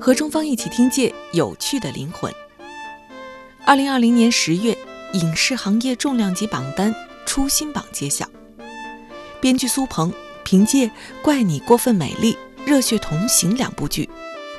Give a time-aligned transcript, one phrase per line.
[0.00, 2.32] 和中方一起听见有趣的灵魂。
[3.66, 4.76] 二零二零年十月，
[5.12, 6.94] 影视行业重量级榜单
[7.26, 8.26] 初心榜揭晓，
[9.40, 10.86] 编剧苏鹏凭借
[11.22, 12.32] 《怪你过分美丽》
[12.66, 14.08] 《热血同行》两部剧，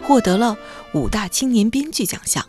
[0.04, 0.56] 获得了
[0.94, 2.46] 五大青年编剧奖项。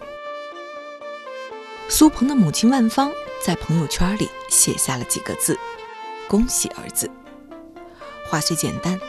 [1.89, 3.11] 苏鹏的母亲万芳
[3.45, 5.59] 在朋友圈里写下了几个字
[6.29, 7.11] ：“恭喜儿子。”
[8.29, 9.01] 话虽简单。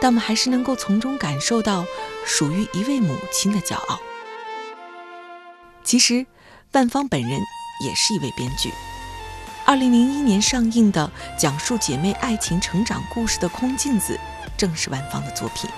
[0.00, 1.84] 但我们还是能够从中感受到
[2.24, 3.98] 属于一位母亲的骄傲。
[5.82, 6.26] 其实，
[6.72, 7.40] 万芳本人
[7.84, 8.72] 也是一位编剧。
[9.64, 14.14] 二零零一年上映的讲述姐妹爱情成长故事的《空镜子》，
[14.56, 15.68] 正是万芳的作品。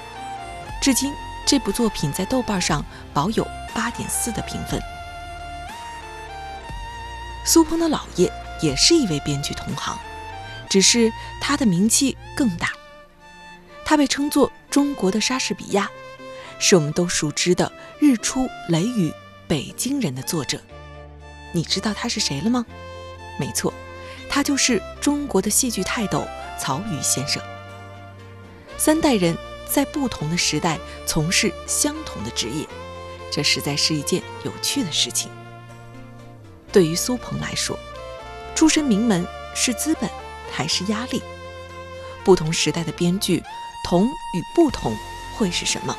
[0.80, 1.12] 至今，
[1.46, 4.80] 这部作品在豆瓣上保有八点四的评分。
[7.44, 9.98] 苏鹏的姥爷也是一位编剧同行，
[10.68, 12.68] 只是他的名气更大。
[13.91, 15.91] 他被称作中国的莎士比亚，
[16.60, 17.66] 是我们都熟知的
[17.98, 19.08] 《日出》《雷雨》
[19.48, 20.60] 《北京人》的作者。
[21.50, 22.64] 你知道他是谁了吗？
[23.36, 23.74] 没错，
[24.28, 26.24] 他就是中国的戏剧泰斗
[26.56, 27.42] 曹禺先生。
[28.78, 29.36] 三代人
[29.68, 32.64] 在不同的时代从事相同的职业，
[33.28, 35.33] 这实在是一件有趣的事情。
[36.70, 37.77] 对于苏鹏来说，
[38.55, 40.08] 出身名门是资本
[40.48, 41.20] 还是压力？
[42.22, 43.42] 不同时代的编剧。
[43.91, 44.96] 同与不同
[45.36, 45.96] 会是什么？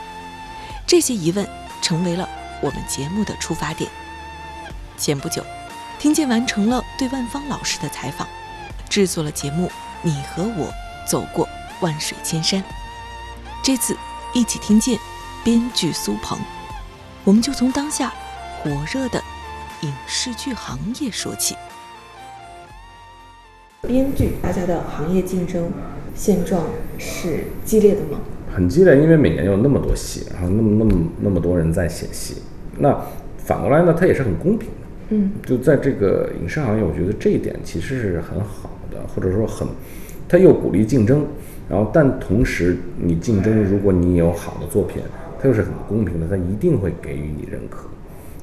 [0.88, 1.45] 这些疑问
[1.81, 2.30] 成为了
[2.61, 3.91] 我们节目的出发点。
[4.96, 5.46] 前不久，
[6.00, 8.25] 听见完成了对万芳老师的采访，
[8.88, 9.68] 制作了节目
[10.03, 10.74] 《你和我
[11.06, 11.46] 走过
[11.81, 12.62] 万水千山》。
[13.62, 13.97] 这次
[14.34, 14.97] 一起听见
[15.44, 16.40] 编剧苏鹏，
[17.25, 18.13] 我们就从当下
[18.63, 19.22] 火热的
[19.81, 21.58] 影视剧行业说起。
[23.81, 25.69] 编剧，大家的行业竞争。
[26.16, 26.63] 现状
[26.97, 28.19] 是激烈的吗？
[28.53, 32.41] 很激烈，因为每年有那么多戏，然后那么那么那么多人在写戏。
[32.77, 32.99] 那
[33.38, 34.75] 反过来呢，它也是很公平的。
[35.09, 39.67] 嗯，就在这个影视行业，我觉得这一点其实是很好的，或者说很，
[40.27, 41.25] 它又鼓励竞争，
[41.69, 45.01] 然后但同时你竞争，如果你有好的作品，
[45.41, 47.88] 它又是很公平的，它一定会给予你认可。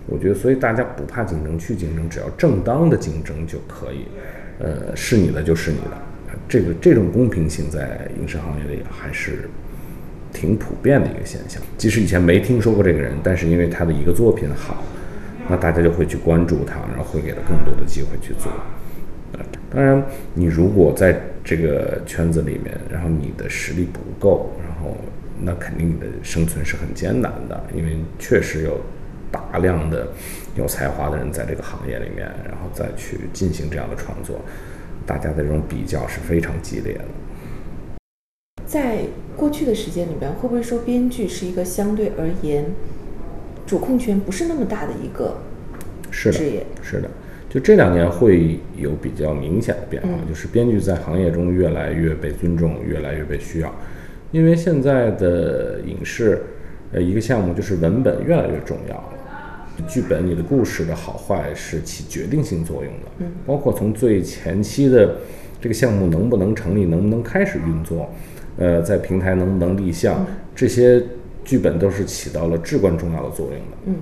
[0.06, 4.06] 我觉得，所以大家不怕竞争，去竞争，只要正当的竞争就可以。
[4.58, 5.96] 呃，是你的就是你的。
[6.48, 9.48] 这个这种公平性在影视行业里还是
[10.32, 11.62] 挺普遍的一个现象。
[11.76, 14.82] 即使以前没听说过这个人，但是因为他的一个作品好，
[15.48, 18.52] 那大家就会去关注他，然后会给他更多的机会去做。
[19.70, 20.02] 当然，
[20.34, 24.96] 你如果在这个圈子里面，然后你的实力不够，然后
[25.42, 28.80] 那肯定你的生存是很艰难的，因为确实有
[29.30, 30.08] 大量的
[30.56, 34.40] 有才华的人在这个行业里面，然后再去进行这样的创作。
[35.08, 37.04] 大家的这种比较是非常激烈的。
[38.66, 38.98] 在
[39.34, 42.66] 过去的时间里边，会不会说编剧是一个相对而言
[43.66, 45.38] 主控权不是那么大的一个
[46.10, 46.66] 职业？
[46.82, 47.08] 是的，
[47.48, 53.74] 就这两年会有比较明显的变化，就是编剧在行业中越来越被尊重，越来越被需要。
[54.32, 56.42] 因为现在的影视，
[56.92, 59.12] 呃，一个项目就是文本越来越重要。
[59.86, 65.16] 剧本，你的故事的好坏是起决定性作用的，嗯，包括从最前期的
[65.60, 68.10] 这个项目能不能成立，能不能开始运作，
[68.56, 71.02] 呃，在平台能不能立项，这些
[71.44, 73.94] 剧本都是起到了至关重要的作用的，嗯，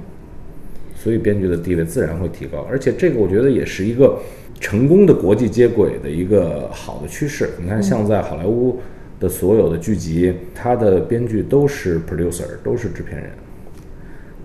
[0.94, 4.18] 所以编剧的地位自然会提高，而且这个我觉得也是一个
[4.58, 7.50] 成功的国际接轨的一个好的趋势。
[7.60, 8.78] 你看，像在好莱坞
[9.20, 13.30] 的所有的剧集，它的编剧都是 producer，都是制片人。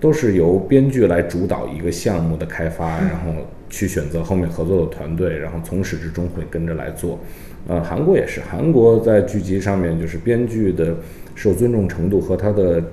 [0.02, 3.32] 都是由编剧来主导一个项目的开发，然后
[3.70, 7.20] 去选择后面合作的团队，然后从始至终会跟着来做。
[7.68, 10.96] 呃，韩国也是，韩国在剧集上面就是编剧的
[11.36, 12.84] 受尊重程度和他的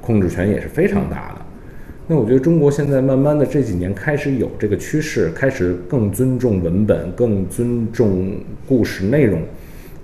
[0.00, 1.46] 控制权也是非常大的。
[2.08, 8.34] 那我觉得中国现在慢慢的这几年开始有这个趋势，开始更尊重文本，更尊重
[8.66, 9.40] 故事内容，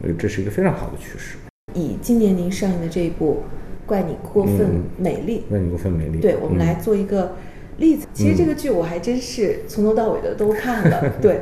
[0.04, 1.36] 呃这是一个非常好的趋势。
[1.74, 3.42] 以今年您上映的这一部。
[3.90, 6.20] 怪你过分美丽，怪你过分美丽。
[6.20, 7.32] 对，我们来做一个
[7.78, 8.06] 例子。
[8.14, 11.14] 其实这个剧我还真是从头到尾的都看了。
[11.20, 11.40] 对，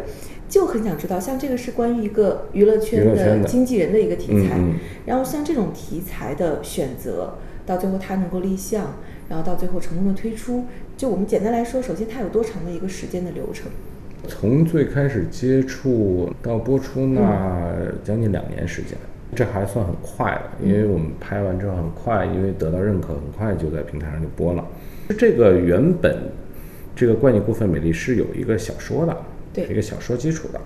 [0.49, 4.75] 就很想知道，像这个是关于一个娱乐圈的经纪人的一个题材，嗯嗯
[5.05, 7.35] 然后像这种题材的选择，
[7.67, 8.95] 到最后它能够立项，
[9.29, 10.65] 然后到最后成功的推出，
[10.97, 13.71] 就我们简单来说，首先它有多长的一个时间的流程？
[14.27, 18.97] 从最开始接触到播出，那将近两年时间，
[19.35, 24.65] 这还算很快的，因为我们拍完之后很快，因为得到认可，很快就在平台上就播了。
[25.19, 26.17] 这个原本
[26.97, 29.17] 这个怪你过分美丽是有一个小说的，
[29.53, 30.61] 对是一个小说基础的。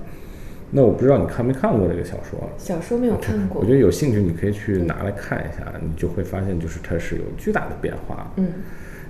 [0.75, 2.49] 那我不知道你看没看过这个小说？
[2.57, 8.33] 小说没有看过，我觉得有兴趣你可以去拿来看一下，你就会发现就是它是有巨大的变化。
[8.37, 8.49] 嗯，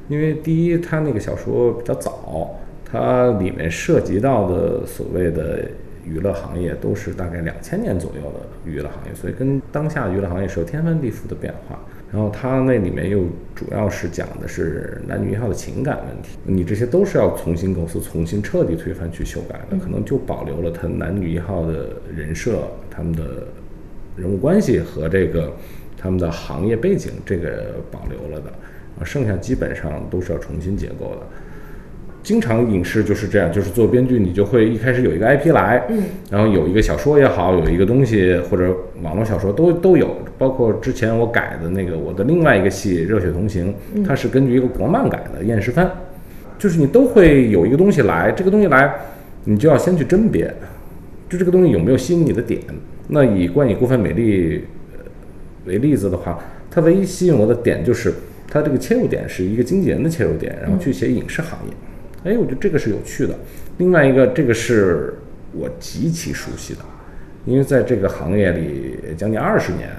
[0.09, 5.69] 因为第一，它那个小说比较早，它里面涉及到的所谓的
[6.05, 11.79] 娱乐行业都是大概两千年左右的娱乐行业，所以跟当下娱乐行业是有天翻地覆的变化。
[12.13, 23.47] 然后它那里面又主要是讲的是男女一号的情感问题，你这些都是要重新构思、重新彻底推翻去修改的，可能就保留了他男女一号的人设、他们的
[24.15, 25.55] 人物关系和这个
[25.97, 28.51] 他们的行业背景，这个保留了的，
[29.01, 31.27] 啊，剩下基本上都是要重新结构的。
[32.23, 38.73] 经常影视就是这样，就是做编剧，你就会一开始有一个 IP 来，嗯，然后有一个小说也好，有一个东西或者
[39.03, 43.75] 网络小说都都有，包括之前我改的那个我的另外一个戏《热血同行》，
[44.07, 45.85] 它是根据一个国漫改的《厌食番》，
[46.59, 48.95] 就是你都会有一个东西来，这个东西来，
[49.45, 50.47] 你就要先去甄别，
[51.29, 52.61] 就这个东西有没有吸引你的点。
[53.09, 54.59] 那以《冠以过分美丽》
[54.93, 55.05] 呃
[55.67, 56.39] 为例子的话，
[56.71, 58.15] 它唯一吸引我的点就是
[58.49, 61.75] 它这个切入点是一个经纪人的切入点，然后去写影视行业。
[62.25, 63.35] 哎，我觉得这个是有趣的。
[63.79, 65.15] 另外一个，这个是
[65.53, 66.81] 我极其熟悉的，
[67.45, 69.91] 因为在这个行业里将近二十年，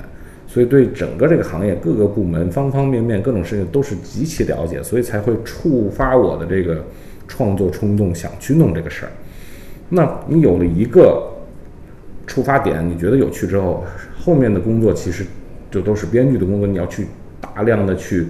[0.48, 6.86] 所以对整个这个行业各个部门方方面面各种事情都是极其了解，所以才会触发我的这个
[7.28, 9.12] 创作冲动，想去弄这个事儿。
[9.90, 11.30] 那你有了一个
[12.26, 13.84] 出发点，你觉得有趣之后，
[14.18, 15.26] 后面的工作其实
[15.70, 17.06] 就都是编剧的工作，你要去
[17.42, 18.28] 大量的去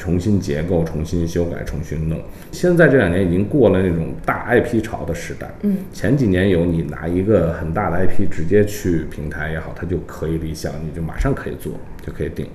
[0.00, 2.18] 重新结构、重新修改、重新弄。
[2.50, 11.74] 现在这两年已经过了那种大 IP 潮的时代，嗯，前几年有你拿一个很大的 IP 直接去平台也好，它就可以立项，你就马上可以做，
[12.04, 12.46] 就可以定。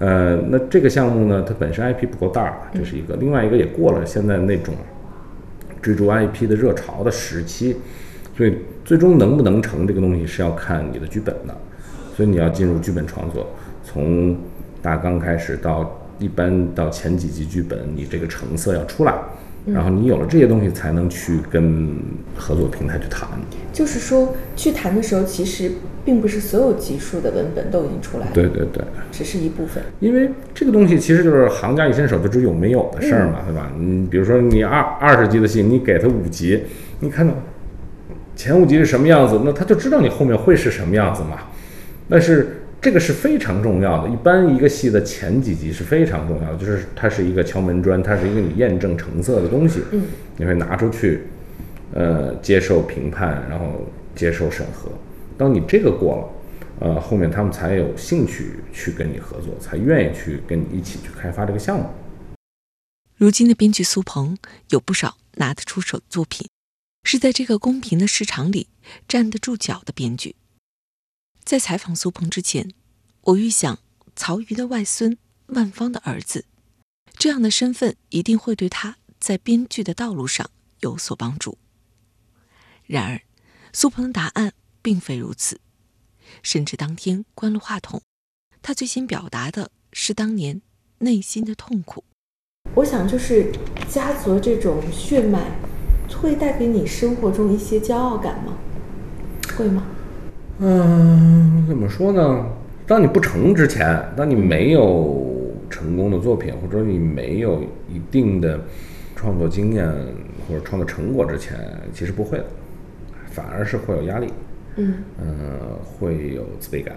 [0.00, 4.74] 呃，那这个项目呢，它本身 IP 不够大，这是一个；另外一个也过了现在那种
[5.80, 7.76] 追逐 IP 的热潮的时期，
[8.36, 11.56] 所以最终能不能成这个东西是要看你的剧本的，
[12.16, 13.46] 所以你要进入剧本创作，
[13.84, 14.36] 从
[14.82, 19.14] 大纲开始到一般到前几集剧本，你这个成色要出来，
[19.66, 21.96] 然后你有了这些东西，才能去跟
[22.36, 23.28] 合作平台去谈。
[23.72, 25.72] 就是说去谈的时候，其实
[26.04, 29.82] 并不是所有集数的文本都已经出来了，对对对，只是一部分。
[30.00, 33.70] 因为这个东西其实就是行家一伸手就知有没有的事儿嘛，对吧？
[33.78, 36.62] 你比如说你二二十集的戏，你给他五集，
[36.98, 37.32] 你看到
[38.36, 41.38] 前五集是什么样子，那他就知道你后面会是什么样子嘛。
[42.08, 50.02] 但是这个是非常重要的，一般一个戏的前几集是非常重要的，就是它是一个敲门砖，它是一个你验证成色的东西，嗯，
[50.36, 51.22] 你会拿出去，
[51.92, 54.90] 呃，接受评判，然后接受审核。
[55.36, 56.36] 当你这个过了。
[56.82, 61.84] 呃，后面他们才有兴趣去跟你合作，才愿意去跟你一起去开发这个项目。
[63.18, 64.38] 如今的编剧苏鹏
[64.70, 66.48] 有不少拿得出手的作品，
[67.04, 68.68] 是在这个公平的市场里
[69.06, 70.36] 站得住脚的编剧。
[71.44, 72.72] 在采访苏鹏之前，
[73.22, 73.78] 我预想
[74.14, 76.44] 曹禺的外孙万芳的儿子，
[77.14, 80.48] 这样的身份一定会对他在编剧的道路上
[80.80, 81.58] 有所帮助。
[82.86, 83.20] 然而，
[83.72, 85.60] 苏鹏的答案并非如此。
[86.42, 88.00] 甚至当天关了话筒，
[88.62, 90.62] 他最先表达的是当年
[90.98, 92.04] 内心的痛苦。
[92.74, 93.52] 我想，就是
[93.88, 95.50] 家族这种血脉，
[96.08, 98.56] 会带给你生活中一些骄傲感吗？
[99.56, 99.84] 会吗？
[100.60, 102.46] 嗯，怎么说呢？
[102.86, 105.26] 当你不成之前，当你没有
[105.70, 108.60] 成功的作品，或者你没有一定的
[109.16, 109.88] 创作经验
[110.46, 111.56] 或者创作成果之前，
[111.94, 112.44] 其实不会的，
[113.30, 114.26] 反而是会有压力。
[114.76, 116.94] 嗯呃，会有自卑感，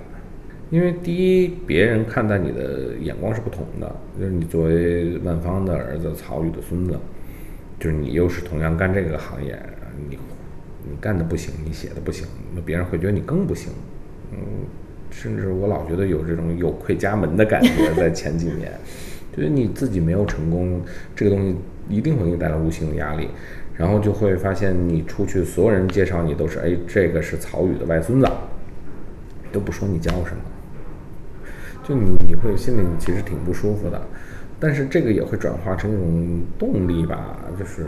[0.69, 3.95] 因为第一，别人看待你的眼光是不同的。
[4.19, 6.95] 就是你作为万方的儿子，曹禺的孙子，
[7.79, 9.57] 就是你又是同样干这个行业，
[10.09, 10.17] 你
[10.83, 13.71] 你干的不行，你写的不行，那别人会觉得你更不行。
[14.31, 14.37] 嗯，
[15.09, 18.71] 甚至我老觉得有这种有愧家门的感觉，在前几年，
[19.35, 20.81] 觉得你自己没有成功，
[21.15, 21.55] 这个东西
[21.87, 23.29] 一定会给你带来无形的压力。
[23.75, 28.27] 然后就会发现，你出去，所有人介绍你都是，哎，这个是曹禺的外孙子，
[29.51, 30.43] 都不说你叫什么，
[31.83, 33.99] 就你你会心里其实挺不舒服的，
[34.59, 37.87] 但是这个也会转化成一种动力吧，就是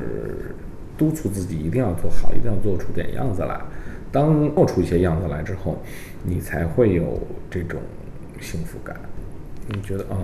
[0.98, 3.60] 督促自己一定要做好，一定要做出点样子来。
[4.12, 5.78] 当做出一些样子来之后，
[6.24, 7.82] 你才会有这种
[8.40, 8.96] 幸福感。
[9.68, 10.16] 你觉得啊，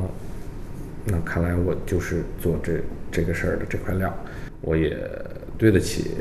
[1.04, 2.80] 那看来我就是做这
[3.12, 4.14] 这个事儿的这块料，
[4.62, 4.98] 我也
[5.58, 6.12] 对得起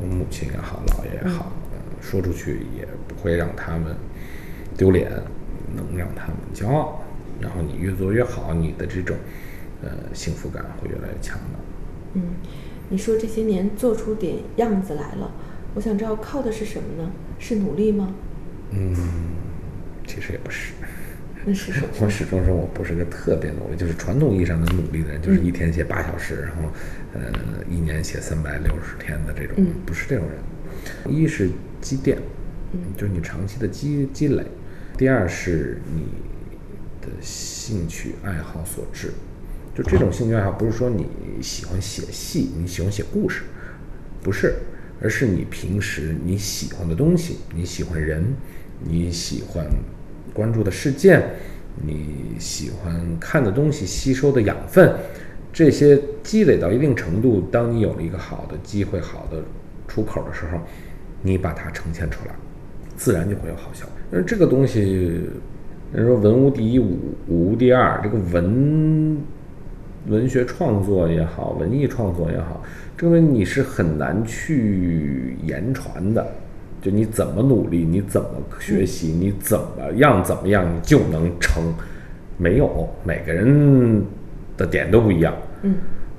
[0.00, 1.52] 我母亲也好，姥爷也好，
[2.00, 3.94] 说出去也不会让他们
[4.76, 5.10] 丢脸，
[5.74, 7.02] 能让他们骄傲。
[7.40, 9.16] 然后你越做越好，你的这种
[9.82, 11.58] 呃幸福感会越来越强的。
[12.14, 12.22] 嗯，
[12.90, 15.30] 你说这些年做出点样子来了，
[15.74, 17.10] 我想知道靠的是什么呢？
[17.38, 18.14] 是努力吗？
[18.70, 18.94] 嗯，
[20.06, 20.72] 其实也不是。
[21.44, 21.86] 那是什么？
[22.02, 26.70] 我始终说我不是个特别努力，就是传统意义上的努力的人，就是一天写八小时，然后
[27.14, 27.30] 呃
[27.70, 31.14] 一年写三百六十天的这种，不是这种人。
[31.14, 32.18] 一是积淀，
[32.96, 34.42] 就是你长期的积积累；
[34.96, 36.06] 第二是你
[37.00, 39.12] 的兴趣爱好所致。
[39.78, 41.06] 就这种兴趣爱好，不是说你
[41.40, 43.42] 喜欢写戏，你喜欢写故事，
[44.20, 44.56] 不是，
[45.00, 48.24] 而是你平时你喜欢的东西，你喜欢人，
[48.82, 49.64] 你喜欢
[50.34, 51.22] 关注的事件，
[51.80, 54.92] 你喜欢看的东西，吸收的养分，
[55.52, 59.44] 这些积累到一定程度，当你有了一个好的机会、好的
[59.86, 60.58] 出口的时候，
[61.22, 62.34] 你把它呈现出来，
[62.96, 63.94] 自然就会有好效果。
[64.10, 65.22] 而这个东西，
[65.92, 69.16] 人说文无第一，武武无第二，这个文。
[70.06, 72.62] 文学创作也好，文艺创作也好，
[72.96, 76.26] 这个你是很难去言传的。
[76.80, 81.74] 就你怎么努力，你怎么学习，你怎么样怎么样，你就能成。
[82.36, 84.00] 没有，每个人
[84.56, 85.36] 的点都不一样。
[85.62, 85.74] 嗯，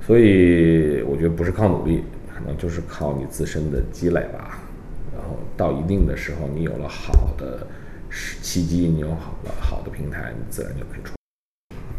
[0.06, 2.04] 所以我觉得不是靠努力，
[2.36, 4.60] 可能就是靠你自身的积累吧。
[5.16, 7.66] 然后到一定的时候，你有了好的
[8.42, 11.14] 契机，你有好了好的平台，你自然就可以出。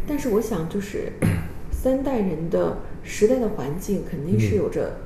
[0.05, 1.11] 但是我想就是。
[1.81, 4.97] 三代人的时代的环境肯定是有着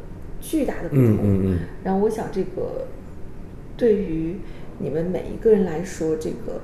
[0.41, 1.05] 巨大的不同。
[1.05, 1.59] 嗯嗯嗯。
[1.85, 2.85] 然后我想，这个
[3.77, 4.35] 对于
[4.77, 6.59] 你们每一个人来说，这个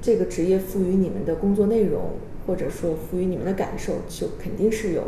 [0.00, 2.12] 这个职业赋予你们的工作内容，
[2.46, 5.02] 或者说赋予你们的感受，就肯定是有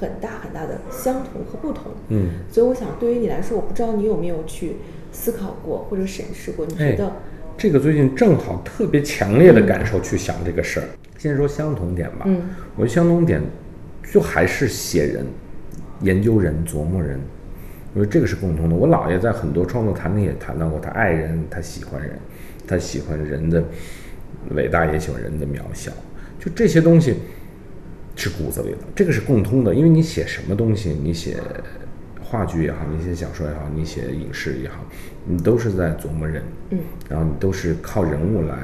[0.00, 1.92] 很大很大的相同和不同。
[2.08, 2.28] 嗯。
[2.50, 4.72] 所以我想，对于你来说，我不知道你有没有去
[5.12, 6.66] 思考过或者审视过？
[6.66, 7.12] 你觉得？
[7.56, 10.88] 这个最近正好特别强烈的感受去想这个事儿。
[11.24, 12.42] 先说相同点吧，嗯，
[12.76, 13.40] 我觉得相同点
[14.12, 15.24] 就还是写人、
[16.02, 17.18] 研究人、琢磨人，
[17.94, 18.76] 我觉得这个是共通的。
[18.76, 22.18] 我姥爷在很多创作谈里也谈到过，他爱人，他喜欢人，
[22.66, 23.64] 他喜欢人的
[24.50, 25.90] 伟大，也喜欢人的渺小，
[26.38, 27.14] 就这些东西
[28.16, 29.74] 是骨子里的，这个是共通的。
[29.74, 31.38] 因为你写什么东西，你写
[32.20, 34.84] 话剧也好，你写小说也好，你写影视也好，
[35.24, 38.58] 你都是在琢磨人，嗯，然后你都是靠人物来。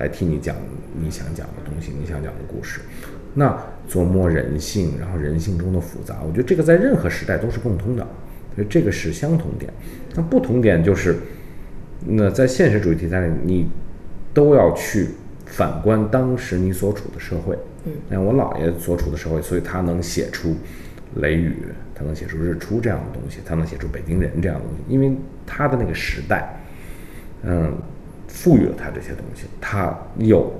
[0.00, 0.56] 来替你讲
[0.94, 2.80] 你想讲的东西，你想讲的故事，
[3.34, 3.56] 那
[3.88, 8.02] 琢磨人性，然后人性中的复杂，我觉得这个在任何时代都是共通的，
[8.54, 9.70] 所以这个是相同点。
[10.14, 11.16] 那不同点就是，
[12.06, 13.68] 那在现实主义题材里，你
[14.32, 15.08] 都要去
[15.44, 17.56] 反观当时你所处的社会。
[17.84, 20.48] 嗯，像我姥爷所处的社会，所以他能写出
[21.16, 21.50] 《雷雨》，
[21.94, 25.14] 他能写出《日出》这样的东西，他能写出《北京人》这样的东西，因为
[25.46, 26.58] 他的那个时代，
[27.42, 27.76] 嗯。
[28.32, 30.50] 赋予了他这些东西，他有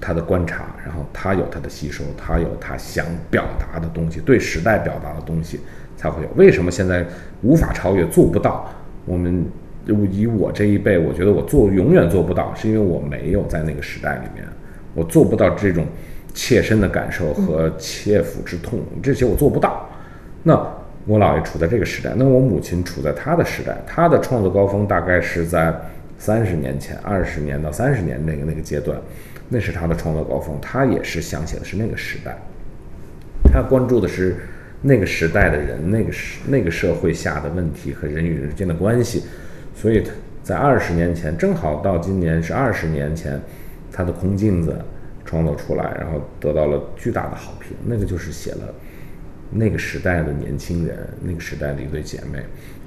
[0.00, 5.60] 他的观察，然后他有他的吸收，他有他想表达的东西，对时代表达的东西
[5.96, 6.28] 才会有。
[6.36, 7.04] 为什么现在
[7.42, 8.70] 无法超越，做不到？
[9.04, 9.44] 我们
[9.86, 14.46] 以我这一辈，我觉得我做永远做不到，是因为我没有在那个时代里面，
[14.94, 15.84] 我做不到这种
[16.32, 19.86] 切身的感受和切肤之痛，这些我做不到。
[20.42, 20.54] 那
[21.06, 25.74] 我姥爷处在这个时代，那我母亲处在他的时代，他的创作高峰大概是在。
[26.18, 28.98] 三十年前，二十年到三十年那个那个阶段，
[29.48, 30.58] 那是他的创作高峰。
[30.60, 32.36] 他也是想写的是那个时代，
[33.52, 34.36] 他关注的是
[34.80, 39.24] 那个时代的人，那个时那个社会下的问题和人与人之间的关系。
[39.74, 40.10] 所以他
[40.42, 43.40] 在二十年前，正好到今年是二十年前，
[43.92, 44.76] 他的空镜子
[45.24, 47.76] 创作出来，然后得到了巨大的好评。
[47.84, 48.74] 那个就是写了
[49.54, 52.40] 那个时代的年轻人，那个时代的一对姐妹。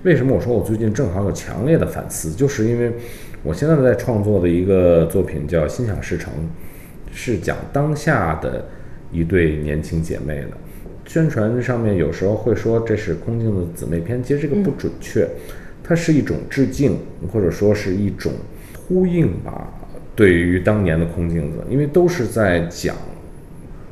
[0.03, 2.31] 为什么我说我最近正好有强烈的反思？
[2.31, 2.91] 就是因为
[3.43, 6.31] 我现在在创作的一个作品叫《心想事成》，
[7.11, 8.63] 是讲当下的
[9.11, 10.49] 一对年轻姐妹的。
[11.05, 15.27] 宣传上面有时候会说这是空镜子姊妹篇，其实这个不准确，
[15.81, 16.97] 它是一种致敬，
[17.31, 18.33] 或者说是一种
[18.75, 19.73] 呼应吧。
[20.15, 22.95] 对于当年的空镜子，因为都是在讲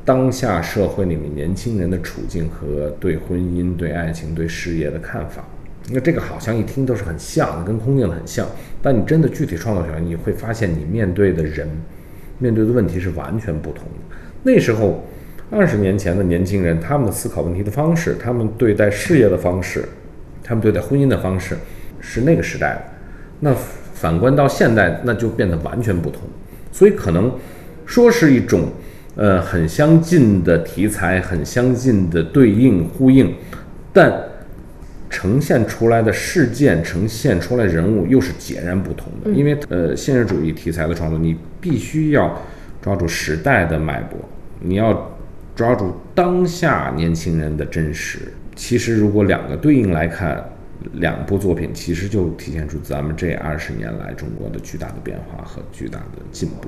[0.06, 5.44] 当下社会里面年轻人的处境和对婚姻、对爱情、对事业的看法。
[5.92, 8.48] 那这个好像一听都是很像的，跟空镜很像。
[8.82, 11.68] 但你真的具体创作起来，你会发现你面对的人，
[12.38, 14.16] 面对的问题是完全不同的。
[14.44, 15.04] 那时候，
[15.50, 19.84] 二十年前的年轻人，他们的思考问题的方式，他们对待事业的方式，
[20.44, 21.58] 他们对待婚姻的方式，
[22.00, 22.82] 是那个时代的。
[23.40, 23.56] 那
[23.94, 26.22] 反观到现在，那就变得完全不同。
[26.72, 27.32] 所以可能
[27.86, 28.70] 说是一种，
[29.16, 33.34] 呃，很相近的题材，很相近的对应呼应，
[33.94, 34.14] 但
[35.10, 39.32] 呈现出来的事件，呈现出来人物又是截然不同的。
[39.32, 42.42] 因为呃，现实主义题材的创作，你必须要
[42.82, 44.20] 抓住时代的脉搏，
[44.60, 45.16] 你要
[45.56, 48.20] 抓住当下年轻人的真实。
[48.54, 50.44] 其实如果两个对应来看，
[50.94, 56.68] 两部作品其实就体现出咱们这二十年来中国的巨大的变化和巨大的进步。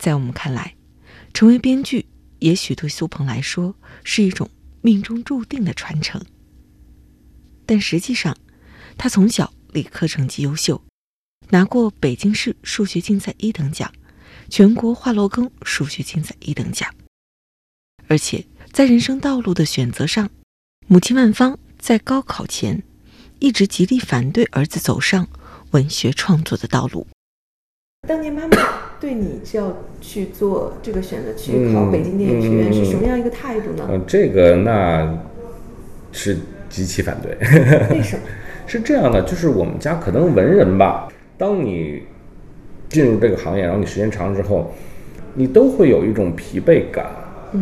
[0.00, 0.74] 在我们看来，
[1.34, 2.06] 成为编剧
[2.38, 4.48] 也许对苏鹏来说是一种
[4.80, 6.24] 命中注定的传承。
[7.66, 8.34] 但实际上，
[8.96, 10.82] 他从小理科成绩优秀，
[11.50, 13.92] 拿过北京市数学竞赛一等奖、
[14.48, 16.92] 全国华罗庚数学竞赛一等奖。
[18.08, 20.30] 而且在人生道路的选择上，
[20.86, 22.82] 母亲万芳在高考前
[23.38, 25.28] 一直极力反对儿子走上
[25.72, 27.06] 文学创作的道路。
[28.10, 28.56] 当年妈妈。
[28.98, 33.88] 对你是要去做这个选择，去考北京电影学院，是什么样一个态度呢？
[33.88, 35.16] 嗯，这个那
[36.10, 36.36] 是
[36.68, 37.34] 极其反对。
[37.88, 38.22] 为什么？
[38.66, 41.08] 是这样的，就是我们家可能文人吧。
[41.38, 42.02] 当你
[42.88, 44.70] 进入这个行业，然后你时间长了之后，
[45.34, 47.06] 你都会有一种疲惫感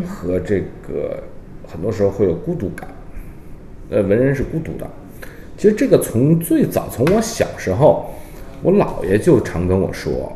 [0.08, 1.22] 和这个
[1.68, 2.88] 很多时候会有孤独感。
[3.90, 4.90] 呃，文人是孤独的。
[5.56, 8.12] 其实这个从最早从我小时候，
[8.62, 10.32] 我姥爷就常跟我说。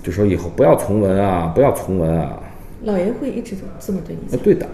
[0.00, 2.40] 就说以后不要从文啊，不要从文啊。
[2.86, 4.66] 姥爷会一直这么对你对的，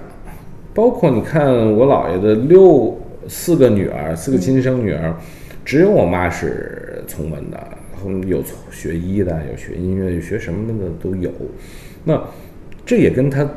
[0.75, 5.13] 包括你看我姥爷的六四个女儿，四个亲生女儿，
[5.65, 7.59] 只有我妈是从文的，
[8.27, 11.33] 有学医的，有学音乐，有学什么的都有。
[12.05, 12.23] 那
[12.85, 13.49] 这也跟他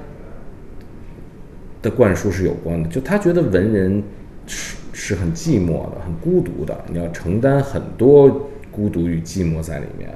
[1.81, 4.01] 的灌输是有关的，就他觉得文人
[4.47, 10.09] 是是很寂寞的，很孤独的，你要承担很多孤独与寂寞在里面。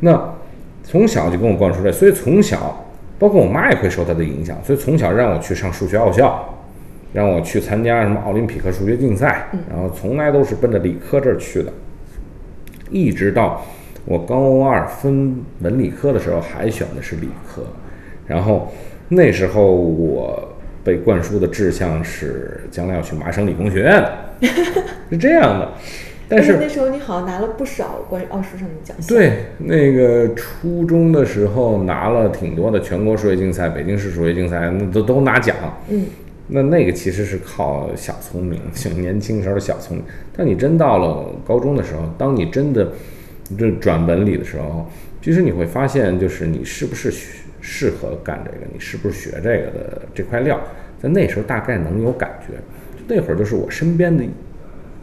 [0.00, 0.34] 那
[0.82, 2.84] 从小就跟我灌输这，所以从小，
[3.18, 6.54] 包括我妈也会受他的影响，所以从小让我去上数学奥校，
[7.12, 11.72] 让我去参加什么奥林匹克数学竞赛，然后从来都是奔着理科这儿去的，
[12.90, 13.62] 一直到
[14.04, 17.62] 我高二分文理科的时候还选的是理科，
[18.26, 18.72] 然后
[19.08, 24.12] 那时候我被灌输的志向是将来要去麻省理工学院的，
[25.10, 25.68] 是这样的。
[26.28, 29.16] 但是那时候你好像拿了不少关于奥数上的奖项。
[29.16, 35.56] 对，那个初中的时候拿了挺多的全国数学竞赛、北京市数学竞赛，那都都拿奖。
[35.88, 36.04] 嗯，
[36.48, 38.60] 那那个其实是靠小聪明，
[38.96, 40.04] 年轻时候的小聪明。
[40.36, 42.90] 但你真到了高中的时候，当你真的
[43.56, 44.84] 这转文理的时候，
[45.22, 47.12] 其实你会发现，就是你是不是
[47.60, 50.60] 适合干这个，你是不是学这个的这块料，
[51.00, 52.54] 在那时候大概能有感觉。
[53.06, 54.24] 那会儿就是我身边的。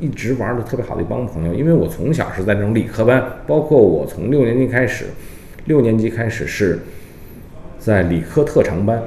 [0.03, 5.05] 一直玩的特别好的一帮朋友，因为我从小是在那种理科班，包括我从六年级开始，
[5.63, 6.77] 六年级开始是
[7.79, 9.01] 在理科特长班、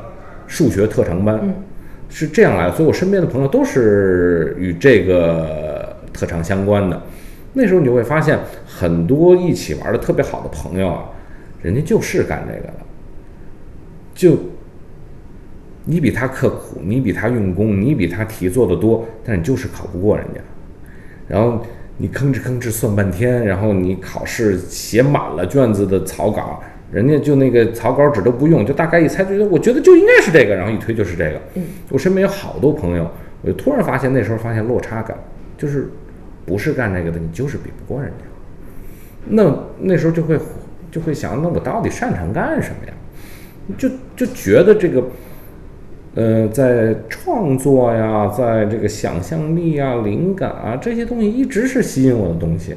[0.46, 1.38] 数学特长班，
[2.08, 2.74] 是这样来的。
[2.74, 6.98] 所以我身边的朋友都是与这个特长相关的。
[7.52, 11.04] 那时候你就会发现，很多一起玩的特别好的朋友啊，
[11.60, 12.74] 人家就是干这个的。
[14.14, 14.38] 就
[15.84, 20.40] 你比他刻苦，你比他用功，你比他题做的多，但你就是考不过人家。
[21.28, 21.60] 然后
[21.98, 26.62] 你吭哧吭哧算半天，然后你考试写满了卷子的草稿，
[26.92, 31.40] 人家就那个草稿纸都不用，就大概一猜，觉得我觉得就应该是这个，然后一推就是这个。
[31.54, 33.10] 嗯，我身边有好多朋友，
[33.42, 35.16] 我就突然发现那时候发现落差感，
[35.58, 35.88] 就是
[36.44, 38.24] 不是干这个的，你就是比不过人家。
[39.28, 40.38] 那那时候就会
[40.90, 42.92] 就会想，那我到底擅长干什么呀？
[43.76, 45.02] 就就觉得这个。
[46.16, 52.74] 呃，在创作呀，在这个想象力啊、灵感啊这些东西，一直是吸引我的东西。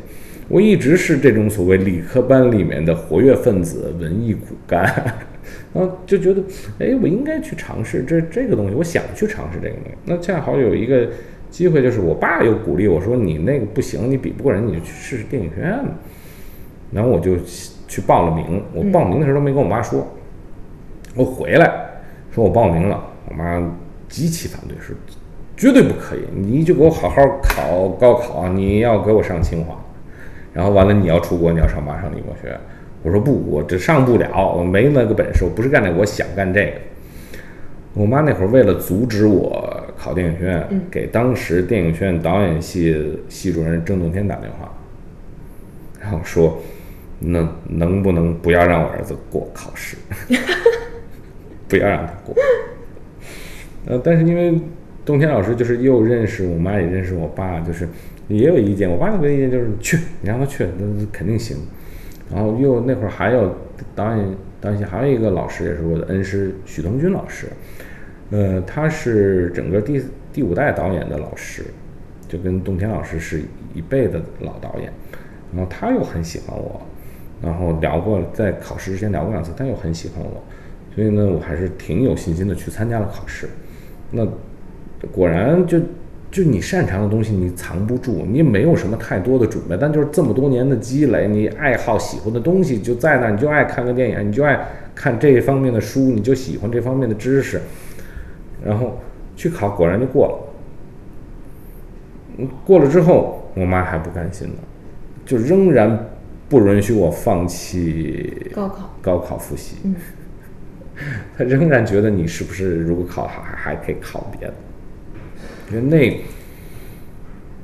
[0.49, 4.83] 我一直是这种所谓理科班里面的活跃分子、文艺骨干，
[5.73, 6.43] 然后就觉得，
[6.79, 9.91] 哎，我应该去尝试这这个东西，我想去尝试这个东西。
[10.03, 11.07] 那恰好有一个
[11.49, 15.91] 机会，就是我爸又鼓励我说：“你那个不行，你比不过人，你就去试试电影学院嘛。”
[16.91, 17.37] 然后我就
[17.87, 18.61] 去报了名。
[18.73, 20.05] 我报名的时候都没跟我妈说，
[21.15, 21.71] 我回来
[22.31, 23.61] 说我报名了，我妈
[24.07, 24.95] 极其反对，说
[25.55, 29.75] 绝对不可以，你就给我好好考高考，你要给我上清华。
[30.51, 32.59] 然后完了，你要出国，你要上麻省理工学院。
[33.03, 36.73] 我说不，我这上不了，我没那个本事，我不是干这，我想干这个。
[37.93, 44.71] 我妈那会儿为了阻止我考电影学院，给当时电影学院导演系系主任郑洞天打电话，
[46.01, 46.57] 然后说，
[47.19, 49.97] 能能不能不要让我儿子过考试，
[51.67, 52.35] 不要让他过。
[53.89, 54.57] 呃，但是因为
[55.03, 57.85] 洞天老师就是又认识我妈，也认识我爸，就是。
[58.29, 61.57] 也有意见，我爸那个意见就是去，你让他去，那肯定行。
[62.31, 63.55] 然后又那会儿还有
[63.95, 67.47] 导演，导演还有一个老师也是我的恩师许东军老师，
[68.29, 69.99] 呃，他是整个第
[70.31, 71.63] 第五代导演的老师，
[72.27, 73.41] 就跟洞天老师是
[73.73, 74.93] 一辈的老导演。
[75.51, 76.79] 然后他又很喜欢我，
[77.41, 80.43] 然后聊过在考试之前聊过两次，他又很喜欢我，
[80.93, 83.49] 所以呢，我还是挺有信心的去参加了考试。
[84.11, 84.27] 那
[85.11, 85.79] 果然就。
[86.31, 94.59] 就你擅长的东西，你藏不住，你没有什么太多的准备，但就是这么多年的积累，你爱好喜欢的东西就在那，你就爱看个电影，你就爱
[94.93, 97.59] 看这方面的书，你就喜欢这方面的知识，
[98.63, 98.99] 然后
[99.35, 100.27] 去考，果然就过
[102.37, 102.47] 了。
[102.63, 104.53] 过了之后，我妈还不甘心呢，
[105.25, 106.11] 就仍然
[106.47, 109.77] 不允许我放弃高考，高考复习。
[111.37, 114.53] 他仍然觉得你是不是如果考好还还可以考别的。
[115.71, 115.81] 因为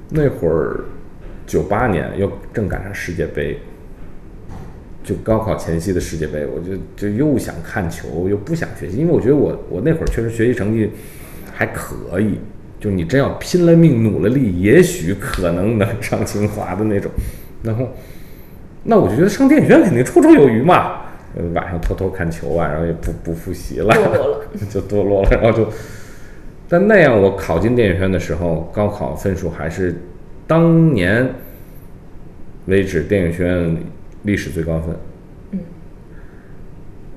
[0.10, 0.86] 那那会儿，
[1.48, 3.60] 九八年又正赶上世界杯，
[5.04, 10.92] 就高考前夕的世界杯，我就就又想看球，又不想学习，因为我觉得我我那会儿确实学习成绩
[11.52, 12.40] 还可以，
[12.80, 17.12] 就你真要拼了命努了力，也许可能能上清华的那种。
[17.64, 17.90] 然后，
[18.84, 21.02] 那我就觉得上电影学院肯定绰绰有余嘛。
[21.54, 23.94] 晚上偷偷看球啊，然后也不不复习了，
[24.70, 25.68] 就堕落了， 然后就。
[26.68, 29.96] 但那样，我考进电影学院的时候，高考分数还是
[30.48, 31.30] 当年
[32.66, 33.78] 为止电影学院
[34.24, 34.96] 历史最高分。
[35.52, 35.60] 嗯，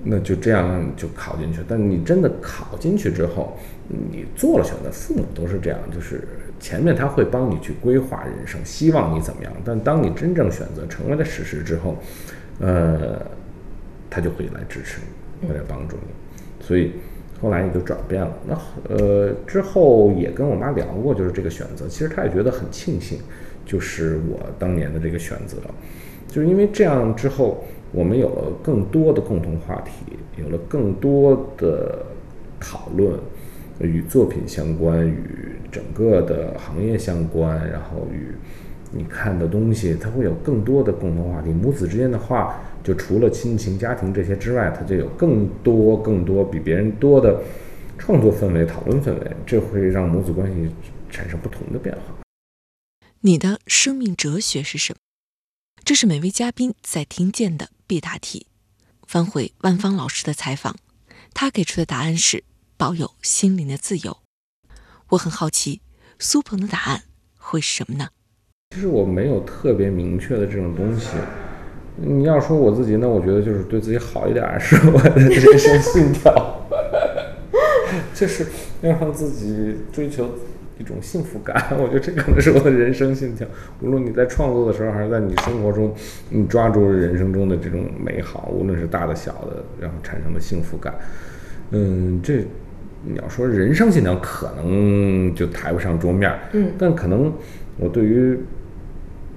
[0.04, 1.60] 那就这样就考进去。
[1.66, 3.56] 但你真的考进去之后，
[3.88, 6.28] 你做了选择，父母都是这样，就是
[6.60, 9.52] 前面他会帮你去规划人生，希望你怎么样。
[9.64, 11.96] 但当你真正选择成为了事实之后，
[12.60, 13.18] 呃，
[14.10, 15.00] 他就会来支持
[15.40, 16.64] 你，会来帮助你。
[16.64, 16.92] 所以。
[17.40, 18.36] 后来也就转变了。
[18.44, 21.86] 那呃之后也跟我妈聊过，就是这个选择。
[21.86, 23.20] 其实她也觉得很庆幸，
[23.64, 25.56] 就是我当年的这个选择，
[26.26, 32.04] 就是因为这样之后，我们有了更多的共同话题，有了更多的
[32.58, 33.16] 讨论，
[33.78, 38.34] 与作品相关，与整个的行业相关，然后与
[38.90, 41.50] 你看的东西，它会有更多的共同话题。
[41.50, 42.60] 母子之间的话。
[42.84, 47.38] 就除了亲情、家庭这些之外，他就有更多、更多比别人多的
[47.98, 50.70] 创作氛围、讨论氛围，这会让母子关系
[51.10, 52.00] 产生不同的变化。
[53.20, 54.98] 你的生命哲学是什么？
[55.84, 58.46] 这是每位嘉宾在听见的必答题。
[59.06, 60.76] 翻回万芳老师的采访，
[61.34, 62.44] 他给出的答案是
[62.78, 64.18] 保有心灵的自由。
[65.08, 65.82] 我很好奇，
[66.18, 67.02] 苏鹏的答案
[67.36, 68.08] 会是什么呢？
[68.78, 71.16] 其实我没有特别明确的这种东西。
[71.96, 76.68] 你要说我自己，那我觉得就是对自己好一点是我的人生信条，
[78.14, 78.46] 就是
[78.82, 80.28] 要让自己追求
[80.78, 81.76] 一种幸福感。
[81.76, 83.44] 我觉得这可能是我的人生信条。
[83.80, 85.92] 无论你在创作的时候，还是在你生活中，
[86.30, 90.94] 你抓住人生中的这种美好，无论是大的小的，然后产生的幸福感。
[91.72, 92.44] 嗯，这
[93.04, 96.38] 你要说人生信条，可能就抬不上桌面儿。
[96.52, 97.32] 嗯，但可能
[97.76, 98.38] 我对于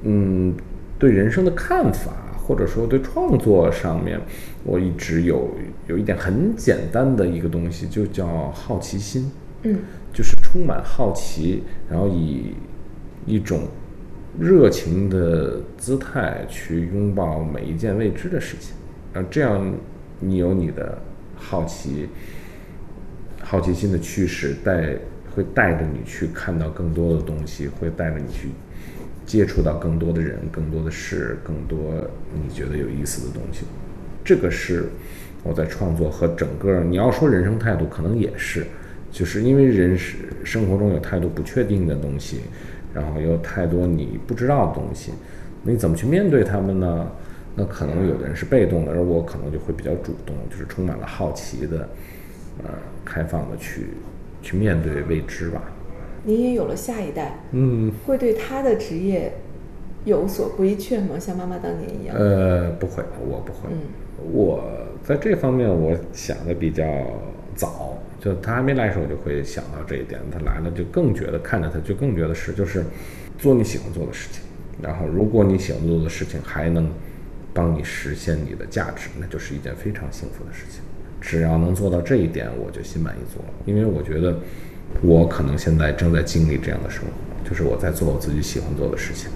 [0.03, 0.55] 嗯
[0.97, 2.11] 对人生的看法。
[2.43, 4.19] 或者说对创作上面，
[4.65, 5.51] 我一直有
[5.87, 9.31] 有一点很简单的一个东西，就叫好奇心。
[9.61, 9.77] 嗯，
[10.11, 12.55] 就是充满好奇，然后以
[13.25, 13.67] 一种
[14.37, 18.75] 热情的姿态去拥抱每一件未知的事情。
[19.13, 19.73] 然后这样，
[20.19, 20.97] 你有你的
[21.35, 22.09] 好奇、
[23.41, 24.95] 好奇心的驱使，带
[25.33, 28.49] 会带着你去看到更多的东西，会带着你去。
[29.31, 31.79] 接触到更多的人、更多的事、更多
[32.33, 33.61] 你觉得有意思的东西，
[34.25, 34.89] 这个是
[35.41, 38.65] 我在创作和整个你要说人生态度，可能也是，
[39.09, 42.41] 就是因为人是生活中有太多不确定的东西，
[42.93, 45.13] 然后有太多你不知道的东西，
[45.63, 47.09] 你怎么去面对他们呢？
[47.55, 51.87] 那可能有的人是被动的，而我可能就会比较主动，就是充满了好奇的，
[52.65, 52.69] 呃，
[53.05, 53.87] 开放的去
[54.41, 55.61] 去面对未知吧。
[56.23, 59.33] 您也有了下一代，嗯，会对他的职业
[60.05, 61.17] 有所规劝吗？
[61.19, 62.15] 像妈妈当年一样？
[62.15, 63.69] 呃，不会，我不会。
[63.71, 63.77] 嗯，
[64.31, 64.63] 我
[65.03, 66.83] 在这方面我想的比较
[67.55, 70.19] 早，就他还没来的时候，我就会想到这一点。
[70.31, 72.83] 他来了，就更觉得看着他就更觉得是，就是
[73.37, 74.43] 做你喜欢做的事情。
[74.81, 76.89] 然后，如果你喜欢做的事情还能
[77.53, 80.81] 帮你实现你的价值，那就是一件非常幸福的事情。
[81.19, 83.53] 只要能做到这一点，我就心满意足了。
[83.65, 84.39] 因为我觉得，
[85.01, 89.29] 我可能现在正在经历这样的生活，就是我在做我自己喜欢做的事情，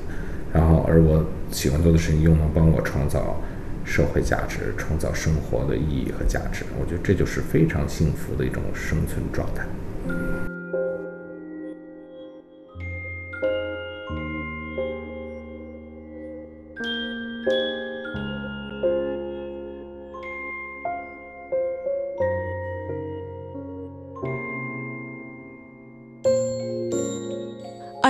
[0.53, 3.41] 然后而我喜欢做的事情又能帮我创造
[3.83, 6.63] 社会价值、创造生活的意义和价值。
[6.79, 9.65] 我觉得这就是非常幸福的一种生存状态。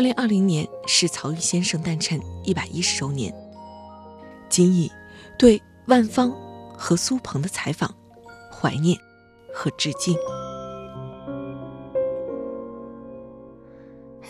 [0.05, 3.33] 零二零年是曹禺先生诞辰一百一十周年，
[4.49, 4.91] 仅以
[5.35, 6.31] 对万芳
[6.77, 7.91] 和苏鹏的采访
[8.51, 8.95] 怀念
[9.51, 10.15] 和致敬。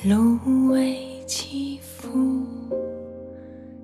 [0.05, 2.07] 芦苇起伏，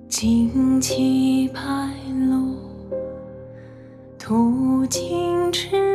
[0.08, 1.60] 旌旗白
[2.30, 2.56] 落，
[4.18, 5.91] 途经赤